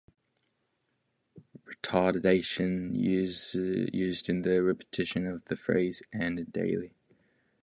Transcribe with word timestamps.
Retardation 1.63 2.95
is 2.95 3.53
used 3.53 4.29
in 4.29 4.41
the 4.41 4.63
repetition 4.63 5.27
of 5.27 5.45
the 5.45 5.55
phrase 5.55 6.01
"And 6.11 6.51
daily". 6.51 6.95